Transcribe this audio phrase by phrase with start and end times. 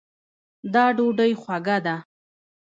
[0.73, 1.95] دا ډوډۍ خوږه ده